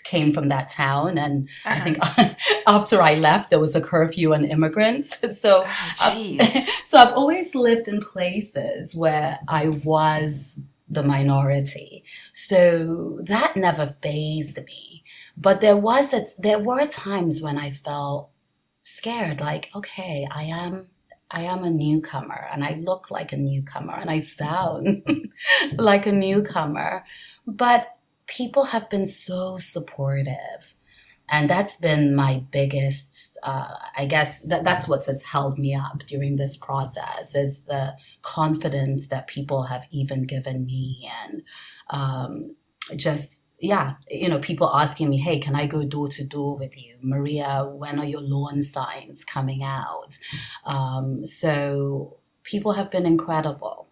came 0.03 0.31
from 0.31 0.47
that 0.49 0.69
town. 0.69 1.17
And 1.17 1.49
uh-huh. 1.65 1.75
I 1.75 1.79
think 1.79 2.37
after 2.67 3.01
I 3.01 3.15
left, 3.15 3.49
there 3.49 3.59
was 3.59 3.75
a 3.75 3.81
curfew 3.81 4.33
on 4.33 4.45
immigrants. 4.45 5.23
So, 5.37 5.63
oh, 5.65 5.71
I've, 6.01 6.41
so 6.85 6.97
I've 6.97 7.13
always 7.13 7.53
lived 7.53 7.87
in 7.87 8.01
places 8.01 8.95
where 8.95 9.39
I 9.47 9.69
was 9.69 10.55
the 10.89 11.03
minority. 11.03 12.03
So 12.31 13.19
that 13.23 13.55
never 13.55 13.85
phased 13.85 14.57
me. 14.65 15.03
But 15.35 15.61
there 15.61 15.77
was 15.77 16.13
a, 16.13 16.25
there 16.39 16.59
were 16.59 16.85
times 16.85 17.41
when 17.41 17.57
I 17.57 17.71
felt 17.71 18.29
scared, 18.83 19.41
like, 19.41 19.69
okay, 19.75 20.27
I 20.31 20.43
am 20.43 20.87
I 21.29 21.41
am 21.41 21.63
a 21.63 21.69
newcomer 21.69 22.47
and 22.51 22.63
I 22.63 22.75
look 22.75 23.11
like 23.11 23.33
a 23.33 23.37
newcomer 23.37 23.93
and 23.93 24.09
I 24.09 24.19
sound 24.19 25.03
like 25.77 26.05
a 26.05 26.11
newcomer. 26.11 27.03
But 27.45 27.97
people 28.27 28.65
have 28.65 28.89
been 28.89 29.07
so 29.07 29.57
supportive. 29.57 30.75
And 31.29 31.49
that's 31.49 31.75
been 31.75 32.15
my 32.15 32.45
biggest, 32.51 33.37
uh, 33.43 33.73
I 33.97 34.05
guess 34.05 34.39
that, 34.43 34.63
that's 34.63 34.87
what 34.87 35.05
has 35.07 35.23
held 35.23 35.59
me 35.59 35.75
up 35.75 35.99
during 36.05 36.37
this 36.37 36.55
process 36.55 37.35
is 37.35 37.63
the 37.63 37.97
confidence 38.21 39.07
that 39.07 39.27
people 39.27 39.63
have 39.63 39.87
even 39.91 40.23
given 40.23 40.65
me 40.65 41.09
and, 41.23 41.43
um, 41.89 42.55
just, 42.95 43.46
yeah, 43.59 43.95
you 44.09 44.29
know, 44.29 44.39
people 44.39 44.69
asking 44.75 45.09
me, 45.09 45.17
Hey, 45.17 45.39
can 45.39 45.55
I 45.55 45.65
go 45.65 45.83
door 45.83 46.07
to 46.09 46.23
door 46.23 46.57
with 46.57 46.77
you? 46.77 46.97
Maria, 47.01 47.65
when 47.65 47.99
are 47.99 48.05
your 48.05 48.21
lawn 48.21 48.63
signs 48.63 49.23
coming 49.25 49.63
out? 49.63 50.17
Um, 50.65 51.25
so 51.25 52.17
people 52.43 52.73
have 52.73 52.91
been 52.91 53.05
incredible. 53.05 53.87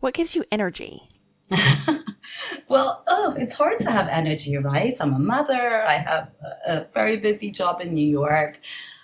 What 0.00 0.14
gives 0.14 0.36
you 0.36 0.44
energy? 0.52 1.08
well, 2.68 3.02
oh, 3.08 3.34
it's 3.38 3.54
hard 3.54 3.80
to 3.80 3.90
have 3.90 4.06
energy, 4.08 4.56
right? 4.56 4.96
I'm 5.00 5.12
a 5.12 5.18
mother. 5.18 5.82
I 5.82 5.94
have 5.94 6.30
a, 6.66 6.86
very 6.94 7.16
busy 7.16 7.50
job 7.50 7.80
in 7.80 7.94
New 7.94 8.06
York. 8.06 8.60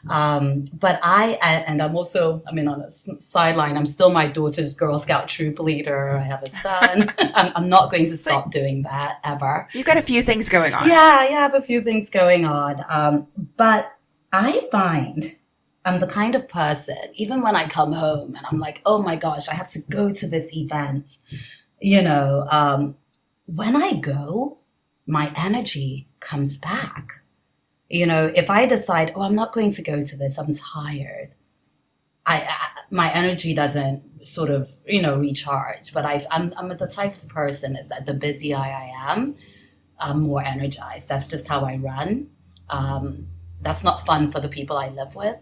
Um, 0.08 0.64
but 0.74 1.00
I, 1.02 1.38
and 1.66 1.80
I'm 1.80 1.96
also, 1.96 2.42
I 2.46 2.52
mean, 2.52 2.68
on 2.68 2.80
a 2.80 2.90
sideline, 2.90 3.76
I'm 3.76 3.86
still 3.86 4.10
my 4.10 4.26
daughter's 4.26 4.74
Girl 4.74 4.98
Scout 4.98 5.28
troop 5.28 5.58
leader. 5.58 6.18
I 6.18 6.22
have 6.22 6.42
a 6.42 6.50
son. 6.50 7.12
I'm, 7.18 7.52
I'm, 7.56 7.68
not 7.68 7.90
going 7.90 8.06
to 8.06 8.16
stop 8.16 8.50
doing 8.50 8.82
that 8.82 9.20
ever. 9.24 9.68
You've 9.72 9.86
got 9.86 9.96
a 9.96 10.02
few 10.02 10.22
things 10.22 10.48
going 10.48 10.74
on. 10.74 10.88
Yeah, 10.88 11.16
I 11.20 11.26
have 11.26 11.54
a 11.54 11.62
few 11.62 11.80
things 11.80 12.10
going 12.10 12.44
on. 12.44 12.84
Um, 12.88 13.26
but 13.56 13.96
I 14.32 14.68
find 14.70 15.36
I'm 15.84 16.00
the 16.00 16.06
kind 16.06 16.34
of 16.34 16.48
person, 16.48 16.96
even 17.14 17.42
when 17.42 17.56
I 17.56 17.66
come 17.66 17.92
home 17.92 18.34
and 18.36 18.46
I'm 18.50 18.58
like, 18.58 18.82
oh 18.86 19.02
my 19.02 19.16
gosh, 19.16 19.48
I 19.48 19.54
have 19.54 19.68
to 19.68 19.80
go 19.90 20.12
to 20.12 20.26
this 20.26 20.48
event 20.54 21.18
you 21.84 22.00
know, 22.00 22.46
um, 22.50 22.96
when 23.44 23.76
I 23.76 23.94
go, 23.94 24.58
my 25.06 25.32
energy 25.36 26.08
comes 26.18 26.56
back. 26.56 27.20
You 27.90 28.06
know, 28.06 28.32
if 28.34 28.50
I 28.50 28.66
decide, 28.66 29.12
oh, 29.14 29.22
I'm 29.22 29.34
not 29.34 29.52
going 29.52 29.72
to 29.72 29.82
go 29.82 30.02
to 30.02 30.16
this, 30.16 30.38
I'm 30.38 30.54
tired. 30.54 31.34
I, 32.26 32.36
I 32.42 32.68
my 32.90 33.12
energy 33.12 33.54
doesn't 33.54 34.26
sort 34.26 34.50
of, 34.50 34.70
you 34.86 35.02
know, 35.02 35.18
recharge. 35.18 35.92
But 35.92 36.06
I, 36.06 36.20
I'm, 36.30 36.52
I'm 36.56 36.68
the 36.68 36.86
type 36.86 37.16
of 37.16 37.28
person 37.28 37.76
is 37.76 37.88
that 37.88 38.06
the 38.06 38.14
busier 38.14 38.56
I 38.56 38.90
am, 39.08 39.36
I'm 39.98 40.22
more 40.22 40.42
energized. 40.42 41.08
That's 41.08 41.28
just 41.28 41.48
how 41.48 41.64
I 41.64 41.76
run. 41.76 42.30
Um, 42.70 43.28
that's 43.60 43.84
not 43.84 44.04
fun 44.04 44.30
for 44.30 44.40
the 44.40 44.48
people 44.48 44.76
I 44.76 44.88
live 44.88 45.14
with, 45.14 45.36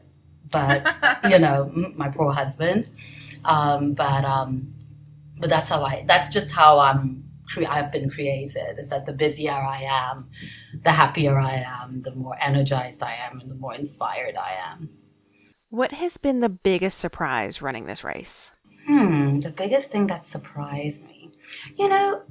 but 0.50 0.86
you 1.30 1.38
know, 1.38 1.70
my 1.96 2.08
poor 2.08 2.32
husband. 2.32 2.88
Um, 3.44 3.94
but 3.94 4.24
um, 4.24 4.74
but 5.38 5.50
that's 5.50 5.68
how 5.70 5.82
I, 5.82 6.04
that's 6.06 6.28
just 6.28 6.52
how 6.52 6.78
I'm, 6.78 7.21
I've 7.58 7.92
been 7.92 8.10
created 8.10 8.78
is 8.78 8.90
that 8.90 9.06
the 9.06 9.12
busier 9.12 9.52
I 9.52 9.82
am, 9.82 10.30
the 10.82 10.92
happier 10.92 11.38
I 11.38 11.64
am, 11.66 12.02
the 12.02 12.14
more 12.14 12.36
energized 12.40 13.02
I 13.02 13.14
am, 13.14 13.40
and 13.40 13.50
the 13.50 13.54
more 13.54 13.74
inspired 13.74 14.36
I 14.36 14.52
am. 14.70 14.90
What 15.68 15.92
has 15.92 16.16
been 16.16 16.40
the 16.40 16.48
biggest 16.48 16.98
surprise 16.98 17.62
running 17.62 17.86
this 17.86 18.04
race? 18.04 18.50
Hmm, 18.86 19.40
the 19.40 19.50
biggest 19.50 19.90
thing 19.90 20.06
that 20.08 20.26
surprised 20.26 21.02
me. 21.02 21.30
You 21.78 21.88
know, 21.88 22.22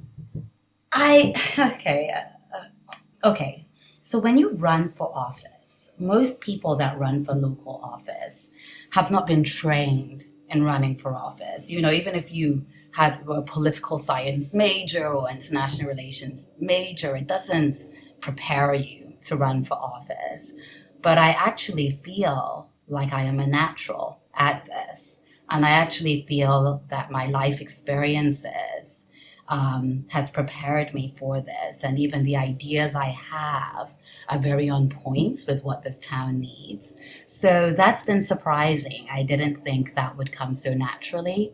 I, 0.92 1.34
okay, 1.74 2.12
uh, 2.14 2.56
uh, 2.56 3.30
okay. 3.30 3.66
So 4.02 4.18
when 4.18 4.36
you 4.36 4.50
run 4.54 4.90
for 4.90 5.10
office, 5.16 5.90
most 5.98 6.40
people 6.40 6.76
that 6.76 6.98
run 6.98 7.24
for 7.24 7.32
local 7.32 7.80
office 7.82 8.50
have 8.92 9.10
not 9.10 9.26
been 9.26 9.44
trained 9.44 10.26
in 10.48 10.64
running 10.64 10.96
for 10.96 11.14
office. 11.14 11.70
You 11.70 11.80
know, 11.80 11.90
even 11.90 12.14
if 12.14 12.30
you 12.30 12.66
had 12.94 13.24
a 13.28 13.42
political 13.42 13.98
science 13.98 14.52
major 14.52 15.06
or 15.06 15.30
international 15.30 15.88
relations 15.88 16.50
major. 16.58 17.16
It 17.16 17.26
doesn't 17.26 17.84
prepare 18.20 18.74
you 18.74 19.14
to 19.22 19.36
run 19.36 19.64
for 19.64 19.74
office. 19.74 20.52
But 21.00 21.18
I 21.18 21.30
actually 21.30 21.90
feel 21.90 22.68
like 22.86 23.12
I 23.12 23.22
am 23.22 23.40
a 23.40 23.46
natural 23.46 24.20
at 24.34 24.66
this. 24.66 25.18
And 25.50 25.66
I 25.66 25.70
actually 25.70 26.22
feel 26.22 26.82
that 26.88 27.10
my 27.10 27.26
life 27.26 27.60
experiences 27.60 29.04
um, 29.48 30.06
has 30.10 30.30
prepared 30.30 30.94
me 30.94 31.12
for 31.16 31.40
this. 31.40 31.82
And 31.82 31.98
even 31.98 32.24
the 32.24 32.36
ideas 32.36 32.94
I 32.94 33.08
have 33.08 33.94
are 34.28 34.38
very 34.38 34.70
on 34.70 34.88
point 34.88 35.40
with 35.46 35.62
what 35.62 35.82
this 35.82 35.98
town 35.98 36.40
needs. 36.40 36.94
So 37.26 37.72
that's 37.72 38.04
been 38.04 38.22
surprising. 38.22 39.08
I 39.12 39.22
didn't 39.22 39.56
think 39.56 39.94
that 39.94 40.16
would 40.16 40.32
come 40.32 40.54
so 40.54 40.72
naturally. 40.72 41.52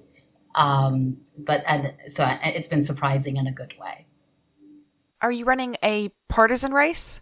Um, 0.58 1.18
but 1.38 1.62
and 1.68 1.94
so 2.08 2.28
it's 2.42 2.66
been 2.66 2.82
surprising 2.82 3.36
in 3.36 3.46
a 3.46 3.52
good 3.52 3.74
way. 3.78 4.06
Are 5.22 5.30
you 5.30 5.44
running 5.44 5.76
a 5.84 6.10
partisan 6.28 6.72
race? 6.72 7.20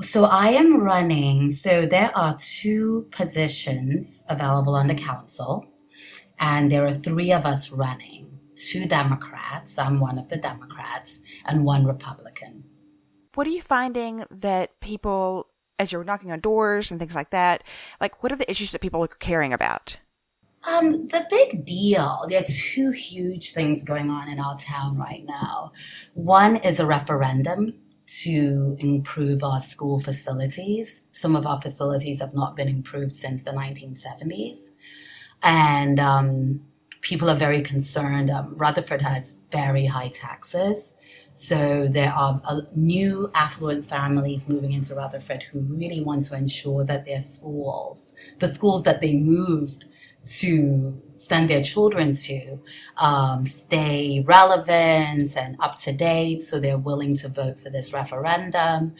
So 0.00 0.24
I 0.24 0.48
am 0.48 0.80
running. 0.80 1.50
So 1.50 1.86
there 1.86 2.16
are 2.16 2.36
two 2.38 3.08
positions 3.10 4.22
available 4.28 4.74
on 4.76 4.88
the 4.88 4.94
council, 4.94 5.66
and 6.38 6.70
there 6.70 6.84
are 6.84 6.92
three 6.92 7.32
of 7.32 7.46
us 7.46 7.72
running. 7.72 8.38
Two 8.56 8.84
Democrats. 8.84 9.78
I'm 9.78 9.98
one 9.98 10.18
of 10.18 10.28
the 10.28 10.36
Democrats, 10.36 11.20
and 11.46 11.64
one 11.64 11.86
Republican. 11.86 12.64
What 13.34 13.46
are 13.46 13.50
you 13.50 13.62
finding 13.62 14.24
that 14.30 14.78
people, 14.80 15.46
as 15.78 15.92
you're 15.92 16.04
knocking 16.04 16.30
on 16.30 16.40
doors 16.40 16.90
and 16.90 17.00
things 17.00 17.14
like 17.14 17.30
that, 17.30 17.64
like 18.02 18.22
what 18.22 18.32
are 18.32 18.36
the 18.36 18.50
issues 18.50 18.72
that 18.72 18.82
people 18.82 19.02
are 19.02 19.08
caring 19.08 19.54
about? 19.54 19.96
Um, 20.64 21.06
the 21.06 21.26
big 21.30 21.64
deal, 21.64 22.26
there 22.28 22.40
are 22.40 22.46
two 22.46 22.90
huge 22.90 23.52
things 23.52 23.82
going 23.82 24.10
on 24.10 24.28
in 24.28 24.38
our 24.38 24.56
town 24.56 24.98
right 24.98 25.24
now. 25.24 25.72
One 26.14 26.56
is 26.56 26.78
a 26.78 26.86
referendum 26.86 27.74
to 28.22 28.76
improve 28.78 29.42
our 29.42 29.60
school 29.60 30.00
facilities. 30.00 31.02
Some 31.12 31.34
of 31.34 31.46
our 31.46 31.60
facilities 31.60 32.20
have 32.20 32.34
not 32.34 32.56
been 32.56 32.68
improved 32.68 33.14
since 33.14 33.42
the 33.42 33.52
1970s. 33.52 34.70
And 35.42 35.98
um, 35.98 36.60
people 37.00 37.30
are 37.30 37.36
very 37.36 37.62
concerned. 37.62 38.28
Um, 38.28 38.54
Rutherford 38.56 39.00
has 39.00 39.38
very 39.50 39.86
high 39.86 40.08
taxes. 40.08 40.94
So 41.32 41.88
there 41.88 42.12
are 42.12 42.42
uh, 42.44 42.62
new 42.74 43.30
affluent 43.34 43.86
families 43.86 44.48
moving 44.48 44.72
into 44.72 44.94
Rutherford 44.94 45.44
who 45.44 45.60
really 45.60 46.02
want 46.02 46.24
to 46.24 46.36
ensure 46.36 46.84
that 46.84 47.06
their 47.06 47.20
schools, 47.20 48.12
the 48.40 48.48
schools 48.48 48.82
that 48.82 49.00
they 49.00 49.14
moved 49.14 49.86
to 50.38 51.02
send 51.16 51.50
their 51.50 51.62
children 51.62 52.12
to 52.12 52.58
um, 52.98 53.44
stay 53.46 54.22
relevant 54.26 55.36
and 55.36 55.56
up 55.60 55.76
to 55.76 55.92
date. 55.92 56.42
So 56.42 56.60
they're 56.60 56.78
willing 56.78 57.14
to 57.16 57.28
vote 57.28 57.58
for 57.58 57.68
this 57.68 57.92
referendum. 57.92 58.94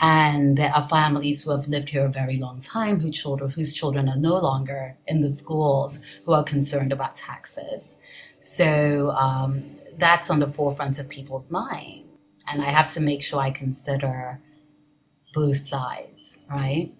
And 0.00 0.58
there 0.58 0.72
are 0.74 0.82
families 0.82 1.42
who 1.42 1.52
have 1.52 1.66
lived 1.68 1.90
here 1.90 2.04
a 2.04 2.10
very 2.10 2.36
long 2.36 2.60
time, 2.60 3.00
who 3.00 3.10
children, 3.10 3.50
whose 3.50 3.72
children 3.72 4.08
are 4.08 4.18
no 4.18 4.38
longer 4.38 4.96
in 5.06 5.22
the 5.22 5.30
schools, 5.30 6.00
who 6.24 6.32
are 6.32 6.44
concerned 6.44 6.92
about 6.92 7.14
taxes. 7.14 7.96
So 8.40 9.10
um, 9.12 9.76
that's 9.96 10.28
on 10.28 10.40
the 10.40 10.48
forefront 10.48 10.98
of 10.98 11.08
people's 11.08 11.50
mind. 11.50 12.04
And 12.46 12.62
I 12.62 12.66
have 12.66 12.92
to 12.94 13.00
make 13.00 13.22
sure 13.22 13.40
I 13.40 13.50
consider 13.50 14.40
both 15.32 15.66
sides, 15.66 16.38
right? 16.50 16.92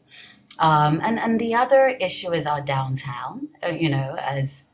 Um, 0.58 1.00
and, 1.02 1.18
and 1.18 1.38
the 1.38 1.54
other 1.54 1.88
issue 1.88 2.32
is 2.32 2.46
our 2.46 2.60
downtown, 2.60 3.48
uh, 3.64 3.68
you 3.68 3.88
know, 3.88 4.16
as 4.18 4.64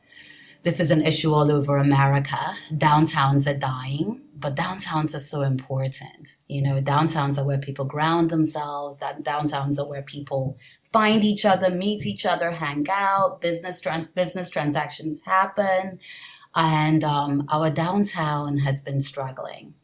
this 0.62 0.78
is 0.78 0.90
an 0.90 1.02
issue 1.02 1.34
all 1.34 1.50
over 1.50 1.76
America. 1.76 2.54
Downtowns 2.72 3.50
are 3.50 3.58
dying, 3.58 4.22
but 4.38 4.54
downtowns 4.54 5.14
are 5.14 5.20
so 5.20 5.42
important. 5.42 6.36
You 6.46 6.62
know, 6.62 6.80
downtowns 6.80 7.36
are 7.36 7.44
where 7.44 7.58
people 7.58 7.84
ground 7.84 8.30
themselves. 8.30 8.98
That 8.98 9.24
downtowns 9.24 9.78
are 9.80 9.88
where 9.88 10.02
people 10.02 10.56
find 10.92 11.24
each 11.24 11.44
other, 11.44 11.68
meet 11.68 12.06
each 12.06 12.24
other, 12.24 12.52
hang 12.52 12.86
out. 12.88 13.40
Business 13.40 13.80
tran- 13.80 14.14
business 14.14 14.50
transactions 14.50 15.22
happen, 15.24 15.98
and 16.54 17.02
um, 17.02 17.44
our 17.48 17.70
downtown 17.70 18.58
has 18.58 18.80
been 18.82 19.00
struggling. 19.00 19.74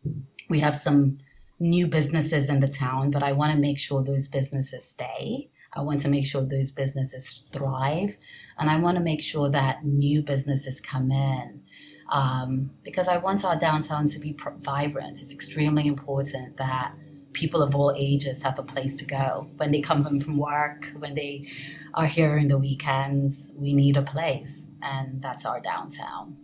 We 0.48 0.60
have 0.60 0.76
some 0.76 1.18
new 1.58 1.88
businesses 1.88 2.48
in 2.48 2.60
the 2.60 2.68
town, 2.68 3.10
but 3.10 3.24
I 3.24 3.32
want 3.32 3.52
to 3.52 3.58
make 3.58 3.78
sure 3.78 4.04
those 4.04 4.28
businesses 4.28 4.84
stay. 4.84 5.50
I 5.78 5.82
want 5.82 6.00
to 6.00 6.08
make 6.08 6.26
sure 6.26 6.42
those 6.42 6.72
businesses 6.72 7.44
thrive. 7.52 8.16
And 8.58 8.68
I 8.68 8.80
want 8.80 8.96
to 8.96 9.02
make 9.02 9.22
sure 9.22 9.48
that 9.48 9.84
new 9.84 10.22
businesses 10.22 10.80
come 10.80 11.12
in 11.12 11.62
um, 12.10 12.72
because 12.82 13.06
I 13.06 13.18
want 13.18 13.44
our 13.44 13.56
downtown 13.56 14.08
to 14.08 14.18
be 14.18 14.32
pr- 14.32 14.50
vibrant. 14.56 15.22
It's 15.22 15.32
extremely 15.32 15.86
important 15.86 16.56
that 16.56 16.94
people 17.32 17.62
of 17.62 17.76
all 17.76 17.94
ages 17.96 18.42
have 18.42 18.58
a 18.58 18.64
place 18.64 18.96
to 18.96 19.04
go. 19.04 19.48
When 19.56 19.70
they 19.70 19.80
come 19.80 20.02
home 20.02 20.18
from 20.18 20.36
work, 20.36 20.86
when 20.98 21.14
they 21.14 21.46
are 21.94 22.06
here 22.06 22.36
in 22.36 22.48
the 22.48 22.58
weekends, 22.58 23.52
we 23.54 23.72
need 23.72 23.96
a 23.96 24.02
place. 24.02 24.66
And 24.82 25.22
that's 25.22 25.46
our 25.46 25.60
downtown. 25.60 26.38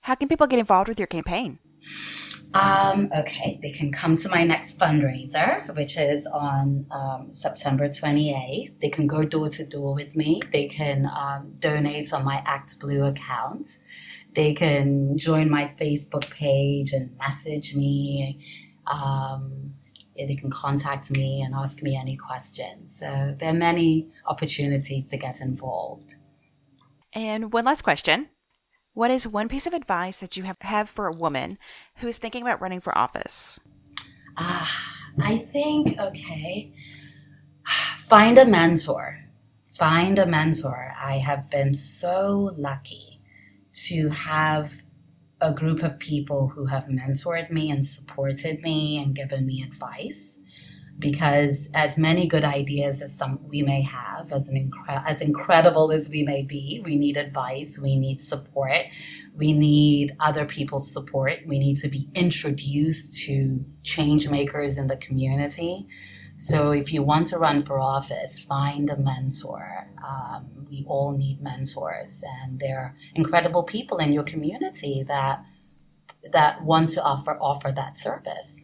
How 0.00 0.16
can 0.16 0.26
people 0.26 0.48
get 0.48 0.58
involved 0.58 0.88
with 0.88 0.98
your 0.98 1.06
campaign? 1.06 1.60
Um, 2.56 3.10
okay, 3.14 3.58
they 3.60 3.70
can 3.70 3.92
come 3.92 4.16
to 4.16 4.28
my 4.28 4.44
next 4.44 4.78
fundraiser, 4.78 5.74
which 5.76 5.98
is 5.98 6.26
on 6.26 6.86
um, 6.90 7.34
September 7.34 7.88
28th. 7.88 8.80
They 8.80 8.88
can 8.88 9.06
go 9.06 9.24
door 9.24 9.48
to 9.50 9.66
door 9.66 9.94
with 9.94 10.16
me. 10.16 10.40
They 10.52 10.66
can 10.66 11.06
um, 11.06 11.54
donate 11.58 12.12
on 12.12 12.24
my 12.24 12.42
Act 12.46 12.80
Blue 12.80 13.04
account. 13.04 13.66
They 14.34 14.54
can 14.54 15.18
join 15.18 15.50
my 15.50 15.74
Facebook 15.78 16.30
page 16.30 16.92
and 16.92 17.16
message 17.18 17.74
me. 17.74 18.40
Um, 18.86 19.74
they 20.16 20.34
can 20.34 20.50
contact 20.50 21.10
me 21.10 21.42
and 21.42 21.54
ask 21.54 21.82
me 21.82 21.96
any 21.96 22.16
questions. 22.16 22.98
So 22.98 23.36
there 23.38 23.50
are 23.50 23.54
many 23.54 24.08
opportunities 24.26 25.06
to 25.08 25.18
get 25.18 25.40
involved. 25.40 26.14
And 27.12 27.52
one 27.52 27.64
last 27.64 27.82
question. 27.82 28.28
What 28.96 29.10
is 29.10 29.26
one 29.26 29.50
piece 29.50 29.66
of 29.66 29.74
advice 29.74 30.16
that 30.20 30.38
you 30.38 30.44
have, 30.44 30.56
have 30.62 30.88
for 30.88 31.06
a 31.06 31.12
woman 31.12 31.58
who 31.96 32.08
is 32.08 32.16
thinking 32.16 32.40
about 32.40 32.62
running 32.62 32.80
for 32.80 32.96
office? 32.96 33.60
Ah, 34.38 34.96
I 35.20 35.36
think, 35.36 36.00
okay, 36.00 36.72
find 37.98 38.38
a 38.38 38.46
mentor. 38.46 39.18
Find 39.70 40.18
a 40.18 40.24
mentor. 40.24 40.94
I 40.98 41.18
have 41.18 41.50
been 41.50 41.74
so 41.74 42.54
lucky 42.56 43.20
to 43.84 44.08
have 44.08 44.82
a 45.42 45.52
group 45.52 45.82
of 45.82 45.98
people 45.98 46.48
who 46.48 46.64
have 46.64 46.86
mentored 46.86 47.50
me 47.50 47.70
and 47.70 47.86
supported 47.86 48.62
me 48.62 48.96
and 48.96 49.14
given 49.14 49.44
me 49.44 49.62
advice 49.62 50.38
because 50.98 51.68
as 51.74 51.98
many 51.98 52.26
good 52.26 52.44
ideas 52.44 53.02
as 53.02 53.16
some 53.16 53.38
we 53.48 53.62
may 53.62 53.82
have 53.82 54.32
as 54.32 54.48
an 54.48 54.56
incre- 54.56 55.04
as 55.06 55.20
incredible 55.20 55.92
as 55.92 56.08
we 56.08 56.22
may 56.22 56.42
be 56.42 56.80
we 56.84 56.96
need 56.96 57.16
advice 57.16 57.78
we 57.78 57.96
need 57.96 58.22
support 58.22 58.82
we 59.34 59.52
need 59.52 60.16
other 60.20 60.46
people's 60.46 60.90
support 60.90 61.40
we 61.46 61.58
need 61.58 61.76
to 61.76 61.88
be 61.88 62.08
introduced 62.14 63.22
to 63.24 63.64
change 63.82 64.28
makers 64.28 64.78
in 64.78 64.86
the 64.86 64.96
community. 64.96 65.86
So 66.38 66.70
if 66.70 66.92
you 66.92 67.02
want 67.02 67.26
to 67.28 67.38
run 67.38 67.62
for 67.62 67.78
office 67.80 68.44
find 68.44 68.90
a 68.90 68.96
mentor. 68.96 69.88
Um, 70.06 70.66
we 70.68 70.84
all 70.86 71.16
need 71.16 71.40
mentors 71.40 72.24
and 72.40 72.58
there 72.58 72.78
are 72.78 72.96
incredible 73.14 73.62
people 73.62 73.98
in 73.98 74.12
your 74.12 74.24
community 74.24 75.04
that 75.06 75.44
that 76.32 76.64
want 76.64 76.88
to 76.88 77.02
offer 77.02 77.38
offer 77.40 77.70
that 77.72 77.96
service. 77.96 78.62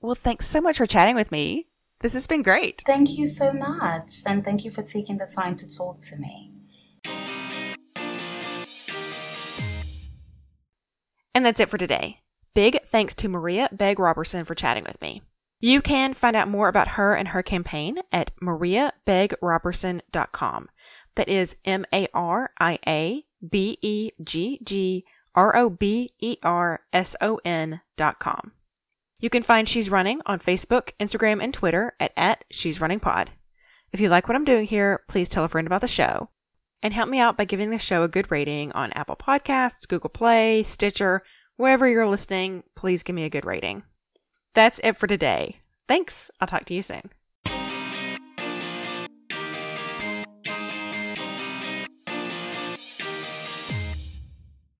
Well, 0.00 0.14
thanks 0.14 0.48
so 0.48 0.60
much 0.60 0.78
for 0.78 0.86
chatting 0.86 1.14
with 1.14 1.30
me. 1.30 1.66
This 2.02 2.12
has 2.14 2.26
been 2.26 2.42
great. 2.42 2.82
Thank 2.84 3.16
you 3.16 3.26
so 3.26 3.52
much. 3.52 4.22
And 4.26 4.44
thank 4.44 4.64
you 4.64 4.72
for 4.72 4.82
taking 4.82 5.18
the 5.18 5.26
time 5.26 5.54
to 5.56 5.68
talk 5.68 6.00
to 6.02 6.16
me. 6.16 6.50
And 11.34 11.46
that's 11.46 11.60
it 11.60 11.70
for 11.70 11.78
today. 11.78 12.18
Big 12.54 12.78
thanks 12.90 13.14
to 13.14 13.28
Maria 13.28 13.68
Begg 13.72 14.00
Roberson 14.00 14.44
for 14.44 14.56
chatting 14.56 14.84
with 14.84 15.00
me. 15.00 15.22
You 15.60 15.80
can 15.80 16.12
find 16.12 16.34
out 16.34 16.48
more 16.48 16.66
about 16.68 16.88
her 16.88 17.14
and 17.14 17.28
her 17.28 17.42
campaign 17.42 18.00
at 18.10 18.32
mariabeggroberson.com. 18.42 20.68
That 21.14 21.28
is 21.28 21.56
M 21.64 21.84
A 21.92 22.08
R 22.12 22.50
I 22.58 22.80
A 22.86 23.24
B 23.48 23.78
E 23.80 24.10
G 24.22 24.58
G 24.64 25.04
R 25.36 25.56
O 25.56 25.70
B 25.70 26.10
E 26.18 26.36
R 26.42 26.80
S 26.92 27.14
O 27.20 27.38
N 27.44 27.80
dot 27.96 28.18
com. 28.18 28.50
You 29.22 29.30
can 29.30 29.44
find 29.44 29.68
She's 29.68 29.88
Running 29.88 30.20
on 30.26 30.40
Facebook, 30.40 30.90
Instagram, 30.98 31.40
and 31.40 31.54
Twitter 31.54 31.94
at, 32.00 32.12
at 32.16 32.44
She's 32.50 32.80
Running 32.80 32.98
Pod. 32.98 33.30
If 33.92 34.00
you 34.00 34.08
like 34.08 34.26
what 34.26 34.34
I'm 34.34 34.44
doing 34.44 34.66
here, 34.66 35.04
please 35.06 35.28
tell 35.28 35.44
a 35.44 35.48
friend 35.48 35.64
about 35.64 35.80
the 35.80 35.86
show. 35.86 36.30
And 36.82 36.92
help 36.92 37.08
me 37.08 37.20
out 37.20 37.36
by 37.36 37.44
giving 37.44 37.70
the 37.70 37.78
show 37.78 38.02
a 38.02 38.08
good 38.08 38.32
rating 38.32 38.72
on 38.72 38.90
Apple 38.94 39.14
Podcasts, 39.14 39.86
Google 39.86 40.10
Play, 40.10 40.64
Stitcher, 40.64 41.22
wherever 41.56 41.88
you're 41.88 42.08
listening. 42.08 42.64
Please 42.74 43.04
give 43.04 43.14
me 43.14 43.22
a 43.22 43.30
good 43.30 43.44
rating. 43.44 43.84
That's 44.54 44.80
it 44.82 44.96
for 44.96 45.06
today. 45.06 45.60
Thanks. 45.86 46.28
I'll 46.40 46.48
talk 46.48 46.64
to 46.64 46.74
you 46.74 46.82
soon. 46.82 47.10